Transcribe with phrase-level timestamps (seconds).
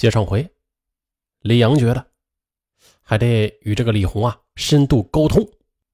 [0.00, 0.50] 接上回，
[1.40, 2.10] 李阳觉得
[3.02, 5.46] 还得与这个李红啊深度沟通，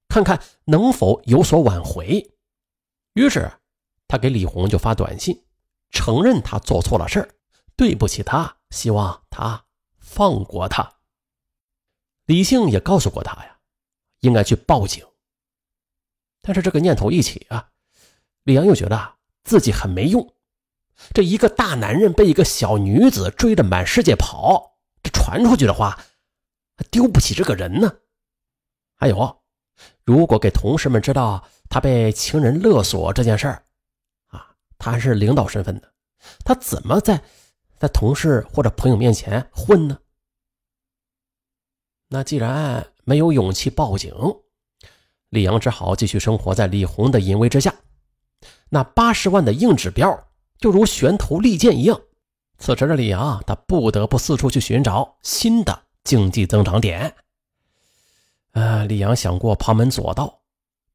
[0.06, 2.24] 看看能否有所挽回。
[3.14, 3.50] 于是
[4.06, 5.42] 他给李红就发短信，
[5.90, 7.28] 承认他做错了事儿，
[7.74, 9.64] 对不起他，希望他
[9.98, 10.88] 放过他。
[12.26, 13.58] 李性也告诉过他呀，
[14.20, 15.04] 应该去报警。
[16.42, 17.72] 但是这个念头一起啊，
[18.44, 20.35] 李阳又觉得自己很没用。
[21.12, 25.98] 这一个大男人被一个小女子追着满世界跑，这传出去的话，
[26.90, 27.92] 丢不起这个人呢。
[28.94, 29.42] 还有，
[30.04, 33.62] 如果给同事们知道他被情人勒索这件事儿，
[34.28, 35.92] 啊，他还是领导身份的，
[36.44, 37.22] 他怎么在
[37.78, 39.98] 在同事或者朋友面前混呢？
[42.08, 44.14] 那既然没有勇气报警，
[45.28, 47.74] 李阳只好继续生活在李红的淫威之下。
[48.68, 52.00] 那八十万的硬指标就如悬头利剑一样。
[52.58, 57.14] 此时的李阳，他不得不四处去寻找新的经济增长点。
[58.52, 60.40] 呃，李阳想过旁门左道，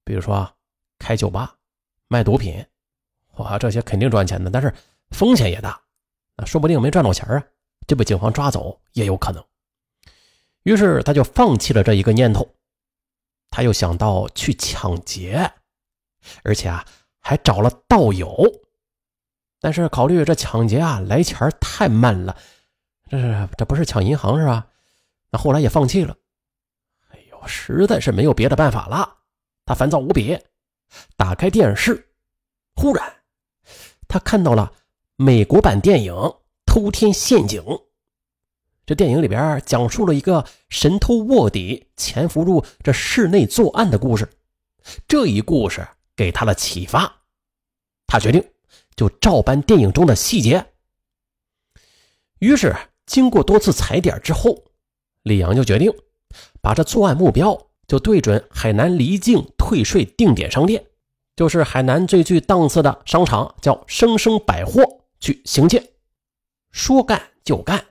[0.03, 0.52] 比如说
[0.98, 1.56] 开酒吧、
[2.08, 2.66] 卖毒品，
[3.36, 4.73] 哇，这些肯定赚钱的，但是
[5.12, 5.80] 风险也大，
[6.36, 7.44] 那说不定没赚到钱啊，
[7.88, 9.44] 就被警方抓走也有可能。
[10.64, 12.56] 于是他就放弃了这一个念头，
[13.52, 15.52] 他又想到去抢劫，
[16.44, 16.84] 而且啊
[17.20, 18.44] 还找了道友，
[19.62, 22.36] 但是考虑这抢劫啊来钱太慢了，
[23.08, 24.68] 这是这不是抢银行是吧？
[25.30, 26.18] 那后来也放弃了。
[27.09, 29.18] 哎呦，实在是没有别的办法了，
[29.64, 30.38] 他烦躁无比，
[31.16, 32.09] 打开电视，
[32.76, 33.22] 忽然
[34.08, 34.73] 他看到了
[35.16, 36.14] 美国版电影
[36.66, 37.62] 《偷天陷阱》。
[38.84, 44.28] 这电影里边讲述了一个神偷卧底潜伏入这室内作案的故事，
[45.08, 47.22] 这一故事给他了启发，
[48.08, 48.44] 他决定
[48.95, 50.66] 就照搬电影中的细节。
[52.39, 52.75] 于是
[53.06, 54.64] 经过多次踩点之后，
[55.23, 55.94] 李阳就决定
[56.61, 60.85] 把这作案目标就对准海南离境退税定点商店，
[61.35, 64.84] 就是海南最具档次的商场，叫生生百货
[65.19, 65.91] 去行窃。
[66.72, 67.85] 说干就干。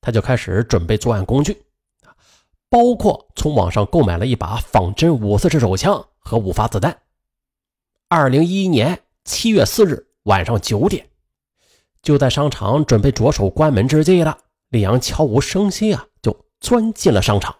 [0.00, 1.64] 他就开始准备作案工具，
[2.68, 6.98] 包括从网上购买了一把仿真五四式手枪和五发子弹。
[8.08, 11.08] 二零一一年七月四日晚上九点，
[12.02, 14.36] 就在商场准备着手关门之际了，
[14.68, 17.56] 李阳悄无声息啊就钻进了商场。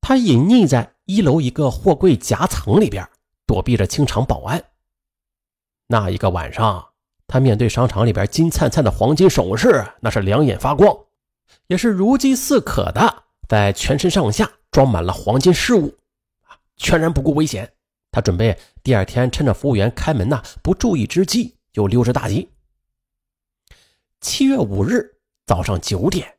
[0.00, 3.08] 他隐匿在一楼一个货柜夹层里边，
[3.46, 4.64] 躲避着清场保安。
[5.86, 6.86] 那一个晚上。
[7.32, 10.92] 他面对商场里边金灿灿的黄金首饰，那是两眼发光，
[11.68, 15.96] 也是如饥似渴的，在全身上下装满了黄金饰物，
[16.76, 17.72] 全然不顾危险。
[18.12, 22.50] 他准备第二天趁着服务员开门呐不注意之际，就溜之大吉。
[24.20, 25.16] 七月五日
[25.46, 26.34] 早上九点，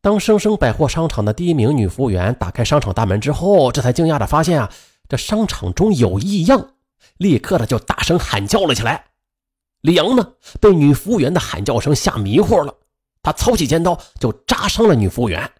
[0.00, 4.70] 当生生百货商场的第一名女服务员打开商场大门之后，这才惊讶的发现啊，
[5.08, 6.74] 这商场中有异样，
[7.16, 9.06] 立刻的就大声喊叫了起来。
[9.80, 12.74] 李阳呢，被女服务员的喊叫声吓迷糊了，
[13.22, 15.50] 他操起尖刀就扎伤了女服务员。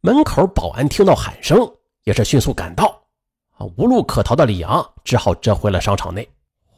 [0.00, 1.58] 门口保安听到喊声，
[2.04, 3.01] 也是迅速赶到。
[3.76, 6.28] 无路可逃的李阳只好折回了商场内。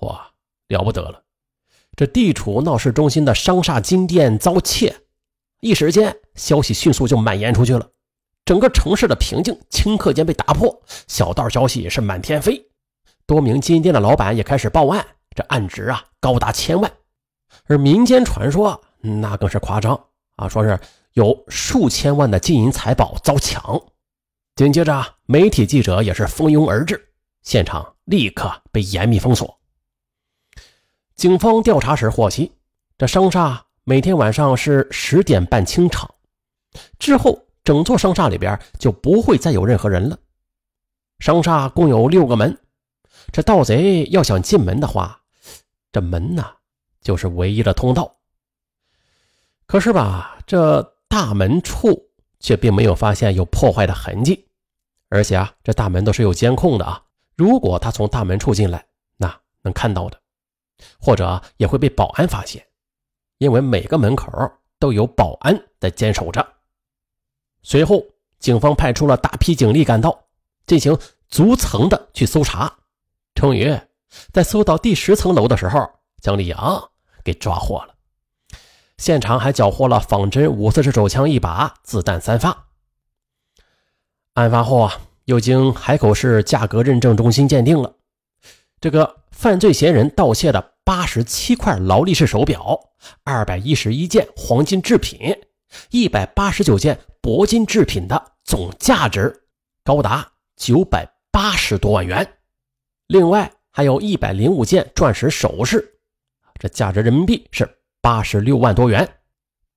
[0.01, 0.29] 哇，
[0.69, 1.21] 了不得了！
[1.97, 4.95] 这地处闹市中心的商厦金店遭窃，
[5.61, 7.89] 一时间消息迅速就蔓延出去了，
[8.45, 12.67] 整个城市的平静顷刻间被打破，小道消息也是满天飞，
[13.27, 15.07] 多名金店的老板也开始报案。
[15.37, 16.93] 这案值啊高达千万，
[17.67, 19.99] 而民间传说那更是夸张
[20.37, 20.79] 啊，说是
[21.15, 23.81] 有数千万的金银财宝遭抢。
[24.57, 27.09] 紧接着，媒体记者也是蜂拥而至，
[27.43, 29.59] 现场立刻被严密封锁。
[31.17, 32.53] 警方调查时获悉，
[32.97, 36.09] 这商厦每天晚上是十点半清场，
[37.01, 40.17] 之后整座商厦里边就不会再有任何人了。
[41.19, 42.57] 商厦共有六个门，
[43.33, 45.21] 这盗贼要想进门的话。
[45.91, 46.47] 这门呢，
[47.03, 48.17] 就是唯一的通道。
[49.67, 52.09] 可是吧，这大门处
[52.45, 54.47] 却并没有发现有破坏的痕迹，
[55.09, 57.03] 而且啊，这大门都是有监控的啊。
[57.37, 58.87] 如果他从大门处进来，
[59.17, 60.21] 那能看到的，
[61.01, 62.63] 或者也会被保安发现，
[63.39, 64.31] 因为每个门口
[64.79, 66.47] 都有保安在坚守着。
[67.63, 68.05] 随后，
[68.39, 70.27] 警方派出了大批警力赶到，
[70.67, 70.95] 进行
[71.31, 72.71] 逐层的去搜查，
[73.35, 73.75] 终于。
[74.35, 76.91] 在搜到第十层楼的时候，将李阳
[77.25, 77.94] 给抓获了。
[78.97, 82.69] 现场还缴获了仿真五四式手枪一把，子弹三发。
[84.35, 87.97] 案发后啊，又经海口市价格认证中心鉴定了，
[88.81, 92.79] 这个犯罪嫌疑人盗窃的八十七块劳力士手表，
[93.25, 95.37] 二百一十一件黄金制品，
[95.91, 99.45] 一百八十九件铂金制品的总价值
[99.85, 102.39] 高达九百八十多万元。
[103.07, 105.99] 另外还有一百零五件钻石首饰，
[106.59, 107.69] 这价值人民币是
[108.05, 109.09] 八十六万多元。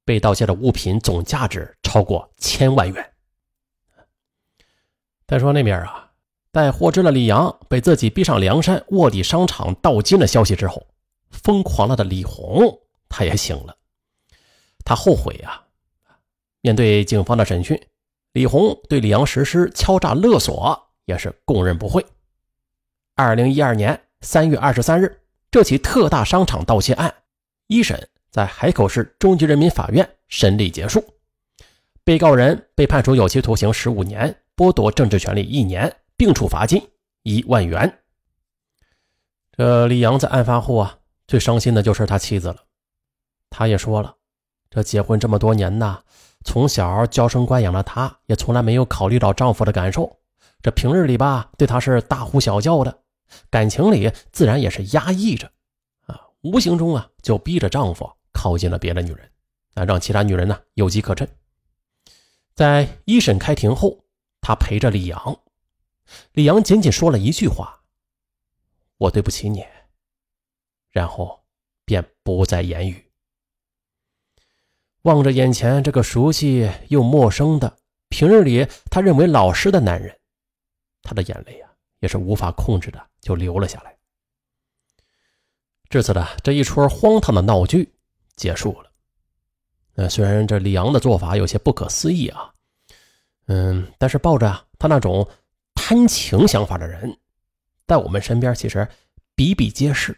[0.03, 3.13] 被盗窃的物品总价值超过千万元。
[5.25, 6.11] 再说那边啊，
[6.49, 10.87] 待获知了李阳被自己逼上梁山卧底商场盗金的消息之后，
[11.29, 12.79] 疯狂了的李红
[13.09, 13.75] 他也醒了。
[14.85, 15.61] 他后悔呀，
[16.61, 17.77] 面对警方的审讯，
[18.31, 22.05] 李红对李阳实施敲诈勒索也是供认不讳。
[23.15, 25.21] 二零一二年三月二十三日，
[25.51, 27.13] 这起特大商场盗窃案
[27.67, 28.09] 一审。
[28.29, 31.03] 在海口市中级人民法院审理结束，
[32.03, 36.81] 被告人被判处有期徒刑十五年，剥夺政治权利一年，并处罚金
[37.23, 37.99] 一万元。
[39.51, 42.57] 这李阳在案发后啊，最伤心的就是他妻子了。
[43.49, 44.15] 他也说了，
[44.69, 45.99] 这结婚这么多年呐，
[46.43, 50.19] 从小娇生惯养的他，也从来没有考虑到丈夫的感受。
[50.61, 52.99] 这平日里吧，对他是大呼小叫的，
[53.49, 55.49] 感情里自然也是压抑着，
[56.05, 58.11] 啊，无形中啊，就逼着丈夫。
[58.47, 59.29] 靠近了别的女人，
[59.73, 61.27] 啊，让其他女人呢有机可乘。
[62.55, 64.05] 在一审开庭后，
[64.39, 65.37] 他陪着李阳，
[66.31, 67.83] 李阳仅仅说了一句话
[68.99, 69.65] ：“我对不起你。”
[70.91, 71.43] 然后
[71.83, 73.11] 便不再言语。
[75.01, 77.77] 望着眼前这个熟悉又陌生的
[78.07, 80.17] 平日里他认为老实的男人，
[81.01, 81.69] 他的眼泪啊
[81.99, 83.97] 也是无法控制的就流了下来。
[85.89, 87.93] 至此的这一出荒唐的闹剧。
[88.37, 88.89] 结束了。
[89.95, 92.53] 呃，虽然这李阳的做法有些不可思议啊，
[93.47, 95.27] 嗯，但是抱着他那种
[95.73, 97.17] 贪情想法的人，
[97.85, 98.87] 在我们身边其实
[99.35, 100.17] 比比皆是。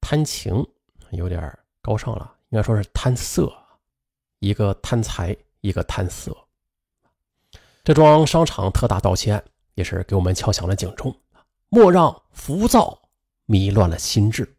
[0.00, 0.66] 贪情
[1.10, 3.52] 有点高尚了，应该说是贪色，
[4.40, 6.36] 一个贪财，一个贪色。
[7.82, 9.44] 这桩商场特大盗窃案
[9.74, 11.14] 也是给我们敲响了警钟，
[11.68, 13.08] 莫让浮躁
[13.46, 14.56] 迷乱了心智，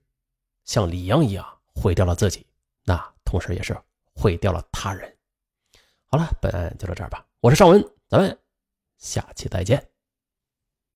[0.66, 1.46] 像李阳一样。
[1.82, 2.46] 毁掉了自己，
[2.84, 2.96] 那
[3.26, 3.76] 同时也是
[4.14, 5.18] 毁掉了他人。
[6.06, 7.26] 好了，本案就到这儿吧。
[7.40, 8.38] 我是尚文，咱们
[9.00, 9.91] 下期再见。